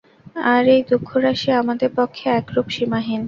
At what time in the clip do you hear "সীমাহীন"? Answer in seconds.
2.69-3.19